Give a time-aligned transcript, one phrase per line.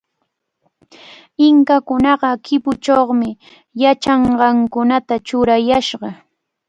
[1.47, 3.29] Inkakunaqa kipuchawmi
[3.81, 6.09] yachanqakunata churayashqa.